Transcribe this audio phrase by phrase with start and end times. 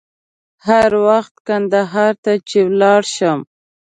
[0.67, 3.39] هر وخت کندهار ته چې ولاړ شم.